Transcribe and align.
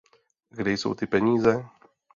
Kde 0.51 0.71
jsou 0.71 0.93
ty 0.93 1.07
peníze? 1.07 1.65